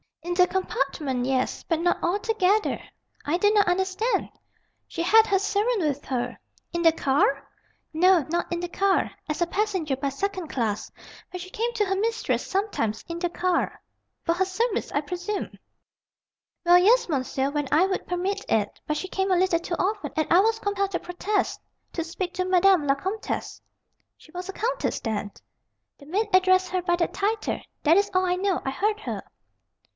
"In 0.23 0.33
the 0.33 0.47
compartment, 0.47 1.25
yes. 1.27 1.63
But 1.63 1.81
not 1.81 2.01
altogether." 2.01 2.81
"I 3.23 3.37
do 3.37 3.51
not 3.51 3.67
understand!" 3.67 4.29
"She 4.87 5.03
had 5.03 5.27
her 5.27 5.37
servant 5.37 5.81
with 5.81 6.05
her." 6.05 6.39
"In 6.73 6.81
the 6.81 6.91
car?" 6.91 7.47
"No, 7.93 8.25
not 8.29 8.51
in 8.51 8.59
the 8.61 8.67
car. 8.67 9.11
As 9.29 9.41
a 9.43 9.47
passenger 9.47 9.95
by 9.95 10.09
second 10.09 10.47
class. 10.47 10.91
But 11.31 11.41
she 11.41 11.51
came 11.51 11.71
to 11.73 11.85
her 11.85 11.95
mistress 11.95 12.47
sometimes, 12.47 13.05
in 13.09 13.19
the 13.19 13.29
car." 13.29 13.79
"For 14.23 14.33
her 14.33 14.45
service, 14.45 14.91
I 14.91 15.01
presume?" 15.01 15.59
"Well, 16.65 16.79
yes, 16.79 17.07
monsieur, 17.07 17.51
when 17.51 17.67
I 17.71 17.85
would 17.85 18.07
permit 18.07 18.43
it. 18.49 18.79
But 18.87 18.97
she 18.97 19.07
came 19.07 19.29
a 19.31 19.37
little 19.37 19.59
too 19.59 19.75
often, 19.77 20.13
and 20.15 20.27
I 20.33 20.39
was 20.39 20.57
compelled 20.59 20.91
to 20.91 20.99
protest, 20.99 21.59
to 21.93 22.03
speak 22.03 22.33
to 22.35 22.45
Madame 22.45 22.87
la 22.87 22.95
Comtesse" 22.95 23.61
"She 24.17 24.31
was 24.31 24.49
a 24.49 24.53
countess, 24.53 24.99
then?" 24.99 25.31
"The 25.99 26.07
maid 26.07 26.27
addressed 26.33 26.69
her 26.69 26.81
by 26.81 26.95
that 26.95 27.13
title. 27.13 27.59
That 27.83 27.97
is 27.97 28.09
all 28.15 28.25
I 28.25 28.35
know. 28.35 28.61
I 28.65 28.71
heard 28.71 28.99
her." 29.01 29.21